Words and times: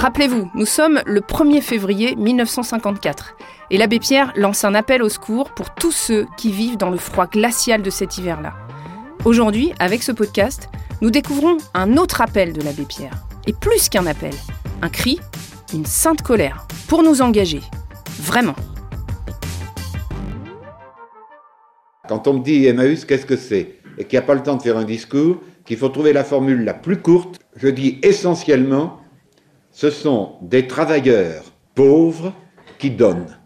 Rappelez-vous, 0.00 0.50
nous 0.54 0.64
sommes 0.64 1.02
le 1.04 1.20
1er 1.20 1.60
février 1.60 2.16
1954 2.16 3.36
et 3.70 3.76
l'abbé 3.76 3.98
Pierre 3.98 4.32
lance 4.34 4.64
un 4.64 4.74
appel 4.74 5.02
au 5.02 5.10
secours 5.10 5.50
pour 5.50 5.74
tous 5.74 5.92
ceux 5.92 6.26
qui 6.38 6.52
vivent 6.52 6.78
dans 6.78 6.88
le 6.88 6.96
froid 6.96 7.26
glacial 7.26 7.82
de 7.82 7.90
cet 7.90 8.16
hiver-là. 8.16 8.54
Aujourd'hui, 9.26 9.74
avec 9.78 10.02
ce 10.02 10.10
podcast, 10.10 10.70
nous 11.02 11.10
découvrons 11.10 11.58
un 11.74 11.98
autre 11.98 12.22
appel 12.22 12.54
de 12.54 12.62
l'abbé 12.62 12.84
Pierre. 12.84 13.12
Et 13.46 13.52
plus 13.52 13.90
qu'un 13.90 14.06
appel, 14.06 14.32
un 14.80 14.88
cri, 14.88 15.20
une 15.74 15.84
sainte 15.84 16.22
colère, 16.22 16.66
pour 16.88 17.02
nous 17.02 17.20
engager. 17.20 17.60
Vraiment. 18.22 18.56
Quand 22.08 22.26
on 22.26 22.38
me 22.38 22.42
dit 22.42 22.64
Emmaüs, 22.64 23.04
qu'est-ce 23.04 23.26
que 23.26 23.36
c'est? 23.36 23.80
Et 23.98 24.04
qu'il 24.04 24.18
n'y 24.18 24.24
a 24.24 24.26
pas 24.26 24.34
le 24.34 24.42
temps 24.42 24.56
de 24.56 24.62
faire 24.62 24.78
un 24.78 24.84
discours, 24.84 25.36
qu'il 25.66 25.76
faut 25.76 25.90
trouver 25.90 26.14
la 26.14 26.24
formule 26.24 26.64
la 26.64 26.72
plus 26.72 27.02
courte, 27.02 27.38
je 27.54 27.68
dis 27.68 27.98
essentiellement 28.02 28.99
ce 29.72 29.90
sont 29.90 30.36
des 30.42 30.66
travailleurs 30.66 31.44
pauvres 31.74 32.32
qui 32.78 32.90
donnent. 32.90 33.36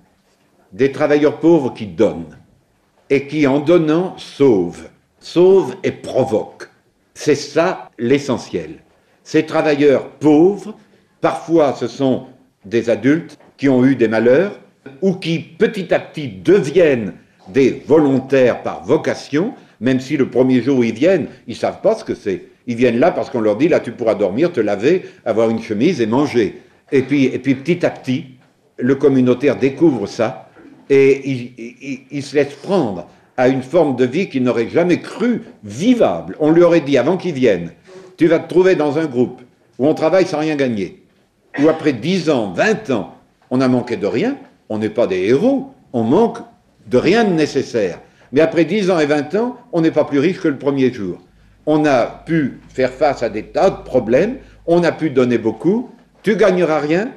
Des 0.72 0.92
travailleurs 0.92 1.38
pauvres 1.40 1.72
qui 1.72 1.86
donnent. 1.86 2.38
Et 3.10 3.26
qui, 3.26 3.46
en 3.46 3.60
donnant, 3.60 4.16
sauvent. 4.16 4.88
Sauvent 5.20 5.76
et 5.82 5.92
provoquent. 5.92 6.68
C'est 7.14 7.34
ça 7.34 7.90
l'essentiel. 7.98 8.80
Ces 9.22 9.46
travailleurs 9.46 10.10
pauvres, 10.10 10.74
parfois 11.20 11.74
ce 11.74 11.86
sont 11.86 12.26
des 12.64 12.90
adultes 12.90 13.38
qui 13.56 13.68
ont 13.68 13.84
eu 13.84 13.94
des 13.94 14.08
malheurs 14.08 14.58
ou 15.00 15.14
qui 15.14 15.38
petit 15.38 15.94
à 15.94 16.00
petit 16.00 16.28
deviennent 16.28 17.14
des 17.48 17.82
volontaires 17.86 18.62
par 18.62 18.84
vocation, 18.84 19.54
même 19.80 20.00
si 20.00 20.16
le 20.16 20.28
premier 20.28 20.60
jour 20.62 20.78
où 20.78 20.82
ils 20.84 20.94
viennent, 20.94 21.28
ils 21.46 21.54
ne 21.54 21.58
savent 21.58 21.80
pas 21.80 21.94
ce 21.94 22.04
que 22.04 22.14
c'est. 22.14 22.48
Ils 22.66 22.76
viennent 22.76 22.98
là 22.98 23.10
parce 23.10 23.30
qu'on 23.30 23.40
leur 23.40 23.56
dit, 23.56 23.68
là 23.68 23.80
tu 23.80 23.92
pourras 23.92 24.14
dormir, 24.14 24.52
te 24.52 24.60
laver, 24.60 25.04
avoir 25.24 25.50
une 25.50 25.60
chemise 25.60 26.00
et 26.00 26.06
manger. 26.06 26.62
Et 26.92 27.02
puis, 27.02 27.24
et 27.24 27.38
puis 27.38 27.54
petit 27.54 27.84
à 27.84 27.90
petit, 27.90 28.26
le 28.78 28.94
communautaire 28.94 29.56
découvre 29.56 30.06
ça 30.06 30.48
et 30.90 31.56
il, 32.10 32.22
se 32.22 32.36
laisse 32.36 32.54
prendre 32.54 33.08
à 33.36 33.48
une 33.48 33.62
forme 33.62 33.96
de 33.96 34.04
vie 34.04 34.28
qu'il 34.28 34.42
n'aurait 34.42 34.68
jamais 34.68 35.00
cru 35.00 35.42
vivable. 35.62 36.36
On 36.40 36.50
lui 36.50 36.62
aurait 36.62 36.80
dit 36.80 36.98
avant 36.98 37.16
qu'il 37.16 37.32
vienne, 37.32 37.72
tu 38.16 38.26
vas 38.26 38.38
te 38.38 38.48
trouver 38.48 38.74
dans 38.74 38.98
un 38.98 39.06
groupe 39.06 39.40
où 39.78 39.86
on 39.86 39.94
travaille 39.94 40.26
sans 40.26 40.38
rien 40.38 40.56
gagner, 40.56 41.02
où 41.58 41.68
après 41.68 41.92
10 41.92 42.30
ans, 42.30 42.52
20 42.52 42.90
ans, 42.90 43.14
on 43.50 43.60
a 43.60 43.68
manqué 43.68 43.96
de 43.96 44.06
rien, 44.06 44.36
on 44.68 44.78
n'est 44.78 44.90
pas 44.90 45.06
des 45.06 45.24
héros, 45.24 45.72
on 45.92 46.02
manque 46.02 46.38
de 46.86 46.98
rien 46.98 47.24
de 47.24 47.32
nécessaire. 47.32 48.00
Mais 48.32 48.40
après 48.40 48.64
10 48.64 48.90
ans 48.90 48.98
et 48.98 49.06
20 49.06 49.34
ans, 49.36 49.56
on 49.72 49.80
n'est 49.80 49.90
pas 49.90 50.04
plus 50.04 50.18
riche 50.18 50.40
que 50.40 50.48
le 50.48 50.58
premier 50.58 50.92
jour 50.92 51.18
on 51.66 51.84
a 51.84 52.06
pu 52.06 52.60
faire 52.68 52.92
face 52.92 53.22
à 53.22 53.28
des 53.28 53.44
tas 53.44 53.70
de 53.70 53.82
problèmes, 53.82 54.38
on 54.66 54.82
a 54.84 54.92
pu 54.92 55.10
donner 55.10 55.38
beaucoup, 55.38 55.90
tu 56.22 56.36
gagneras 56.36 56.80
rien 56.80 57.12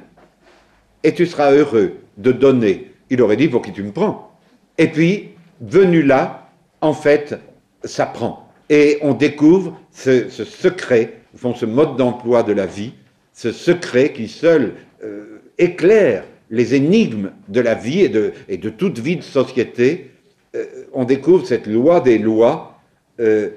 et 1.02 1.14
tu 1.14 1.26
seras 1.26 1.52
heureux 1.52 1.94
de 2.16 2.32
donner. 2.32 2.92
Il 3.10 3.22
aurait 3.22 3.36
dit 3.36 3.48
pour 3.48 3.62
qui 3.62 3.72
tu 3.72 3.82
me 3.82 3.92
prends. 3.92 4.32
Et 4.76 4.88
puis, 4.88 5.30
venu 5.60 6.02
là, 6.02 6.50
en 6.80 6.92
fait, 6.92 7.38
ça 7.84 8.06
prend. 8.06 8.48
Et 8.70 8.98
on 9.02 9.14
découvre 9.14 9.78
ce, 9.90 10.28
secret, 10.28 11.14
ce 11.34 11.64
mode 11.66 11.96
d'emploi 11.96 12.42
de 12.42 12.52
la 12.52 12.66
vie, 12.66 12.92
ce 13.32 13.52
secret 13.52 14.12
qui 14.12 14.28
seul 14.28 14.74
euh, 15.02 15.40
éclaire 15.58 16.24
les 16.50 16.74
énigmes 16.74 17.32
de 17.48 17.60
la 17.60 17.74
vie 17.74 18.00
et 18.00 18.08
de, 18.08 18.70
toute 18.70 18.98
vie 18.98 19.16
de 19.16 19.22
société. 19.22 20.10
Euh, 20.54 20.64
on 20.92 21.04
découvre 21.04 21.46
cette 21.46 21.66
loi 21.66 22.00
des 22.00 22.18
lois 22.18 22.80
euh, 23.20 23.50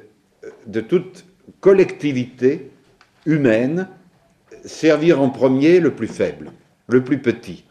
de 0.68 0.82
toute 0.82 1.26
collectivité 1.60 2.72
humaine, 3.26 3.88
servir 4.66 5.22
en 5.22 5.30
premier 5.30 5.80
le 5.80 5.92
plus 5.92 6.08
faible, 6.08 6.52
le 6.88 7.04
plus 7.04 7.20
petit. 7.20 7.64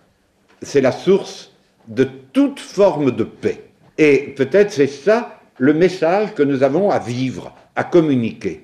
C'est 0.62 0.80
la 0.80 0.92
source 0.92 1.52
de 1.88 2.06
toute 2.32 2.60
forme 2.60 3.10
de 3.10 3.24
paix. 3.24 3.64
Et 3.98 4.34
peut-être 4.36 4.72
c'est 4.72 4.86
ça 4.86 5.40
le 5.58 5.74
message 5.74 6.34
que 6.34 6.42
nous 6.42 6.62
avons 6.62 6.90
à 6.90 6.98
vivre, 6.98 7.54
à 7.76 7.84
communiquer. 7.84 8.62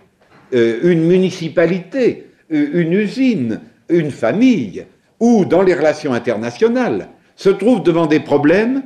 Euh, 0.55 0.79
une 0.83 1.05
municipalité, 1.05 2.31
une 2.51 2.93
usine, 2.93 3.61
une 3.89 4.11
famille, 4.11 4.87
ou 5.21 5.45
dans 5.45 5.63
les 5.63 5.75
relations 5.75 6.13
internationales, 6.13 7.09
se 7.35 7.49
trouve 7.49 7.83
devant 7.83 8.07
des 8.07 8.21
problèmes, 8.21 8.83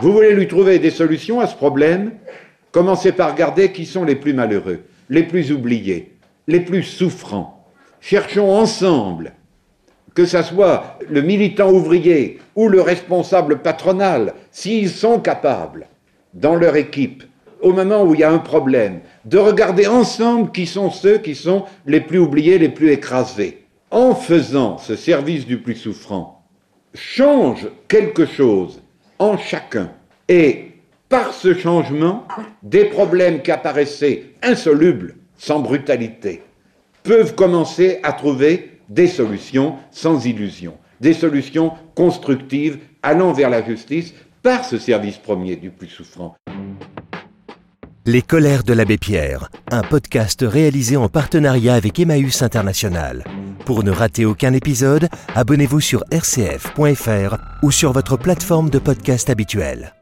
vous 0.00 0.12
voulez 0.12 0.34
lui 0.34 0.48
trouver 0.48 0.78
des 0.78 0.90
solutions 0.90 1.40
à 1.40 1.46
ce 1.46 1.54
problème, 1.54 2.12
Commencez 2.74 3.12
par 3.12 3.30
regarder 3.30 3.70
qui 3.70 3.86
sont 3.86 4.02
les 4.02 4.16
plus 4.16 4.32
malheureux, 4.32 4.80
les 5.08 5.22
plus 5.22 5.52
oubliés, 5.52 6.16
les 6.48 6.58
plus 6.58 6.82
souffrants. 6.82 7.64
Cherchons 8.00 8.50
ensemble, 8.50 9.34
que 10.12 10.26
ce 10.26 10.42
soit 10.42 10.98
le 11.08 11.22
militant 11.22 11.70
ouvrier 11.70 12.40
ou 12.56 12.68
le 12.68 12.80
responsable 12.80 13.62
patronal, 13.62 14.34
s'ils 14.50 14.90
sont 14.90 15.20
capables, 15.20 15.86
dans 16.32 16.56
leur 16.56 16.74
équipe, 16.74 17.22
au 17.60 17.72
moment 17.72 18.02
où 18.02 18.12
il 18.12 18.22
y 18.22 18.24
a 18.24 18.32
un 18.32 18.38
problème, 18.38 19.02
de 19.24 19.38
regarder 19.38 19.86
ensemble 19.86 20.50
qui 20.50 20.66
sont 20.66 20.90
ceux 20.90 21.18
qui 21.18 21.36
sont 21.36 21.66
les 21.86 22.00
plus 22.00 22.18
oubliés, 22.18 22.58
les 22.58 22.70
plus 22.70 22.90
écrasés. 22.90 23.66
En 23.92 24.16
faisant 24.16 24.78
ce 24.78 24.96
service 24.96 25.46
du 25.46 25.58
plus 25.58 25.76
souffrant, 25.76 26.44
change 26.92 27.68
quelque 27.86 28.26
chose 28.26 28.82
en 29.20 29.38
chacun. 29.38 29.92
Et 30.28 30.73
par 31.14 31.32
ce 31.32 31.54
changement, 31.54 32.26
des 32.64 32.86
problèmes 32.86 33.40
qui 33.40 33.52
apparaissaient 33.52 34.32
insolubles, 34.42 35.14
sans 35.38 35.60
brutalité, 35.60 36.42
peuvent 37.04 37.36
commencer 37.36 38.00
à 38.02 38.12
trouver 38.12 38.80
des 38.88 39.06
solutions 39.06 39.76
sans 39.92 40.26
illusion, 40.26 40.76
des 41.00 41.12
solutions 41.12 41.70
constructives 41.94 42.78
allant 43.04 43.32
vers 43.32 43.48
la 43.48 43.64
justice 43.64 44.12
par 44.42 44.64
ce 44.64 44.76
service 44.76 45.18
premier 45.18 45.54
du 45.54 45.70
plus 45.70 45.86
souffrant. 45.86 46.34
Les 48.06 48.22
colères 48.22 48.64
de 48.64 48.72
l'abbé 48.72 48.98
Pierre, 48.98 49.50
un 49.70 49.82
podcast 49.82 50.44
réalisé 50.44 50.96
en 50.96 51.08
partenariat 51.08 51.74
avec 51.74 52.00
Emmaüs 52.00 52.42
International. 52.42 53.22
Pour 53.64 53.84
ne 53.84 53.92
rater 53.92 54.24
aucun 54.24 54.52
épisode, 54.52 55.08
abonnez-vous 55.36 55.80
sur 55.80 56.02
rcf.fr 56.12 57.36
ou 57.62 57.70
sur 57.70 57.92
votre 57.92 58.16
plateforme 58.16 58.68
de 58.68 58.80
podcast 58.80 59.30
habituelle. 59.30 59.94